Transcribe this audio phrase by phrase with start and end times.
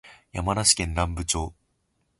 [0.31, 1.53] 山梨県南部町